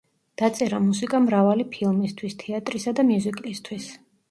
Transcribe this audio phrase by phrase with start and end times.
[0.41, 3.91] დაწერა მუსიკა მრავალი ფილმისთვის, თეატრისა და მიუზიკლისთვის.